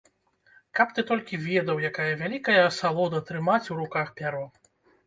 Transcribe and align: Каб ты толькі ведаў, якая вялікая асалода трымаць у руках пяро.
Каб 0.79 0.95
ты 0.99 1.03
толькі 1.09 1.39
ведаў, 1.49 1.83
якая 1.91 2.09
вялікая 2.25 2.59
асалода 2.71 3.25
трымаць 3.31 3.65
у 3.71 3.83
руках 3.85 4.07
пяро. 4.19 4.45